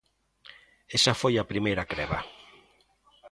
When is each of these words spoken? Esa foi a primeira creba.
Esa 0.97 1.13
foi 1.21 1.33
a 1.37 1.49
primeira 1.51 1.87
creba. 1.91 2.19